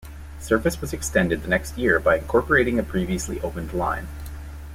[0.39, 4.07] Service was extended the next year by incorporating a previously opened line.